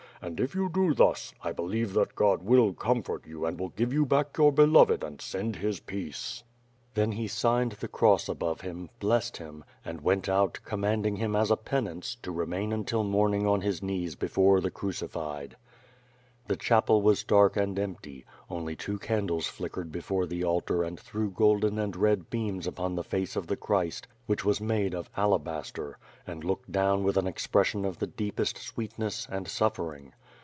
[0.23, 3.91] And if you do thus, I believe that God will comfort you and will gi^e
[3.91, 8.91] you back your beloved and send Ilis peace....*' Then he signed the cross above him,
[8.99, 13.47] blessed him, and went out, commanding him, as a penance, to remain until morn ing
[13.47, 15.55] on his knees before the Crucified.
[16.47, 21.29] The chapel was dark and empty; only two candles flickered before the altar and threw
[21.31, 25.97] golden and red beams upon the face of the Christ, which was made of alabaster,
[26.27, 30.13] and looked down with an ex pression of the deepest sweetness and suffering.